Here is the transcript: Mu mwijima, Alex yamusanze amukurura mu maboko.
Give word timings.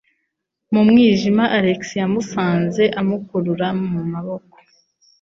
Mu 0.73 0.81
mwijima, 0.87 1.43
Alex 1.57 1.79
yamusanze 2.01 2.83
amukurura 2.99 3.67
mu 3.91 4.01
maboko. 4.13 4.55